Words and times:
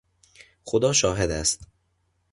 خدا 0.63 0.93
شاهد 0.93 1.31
است. 1.31 1.67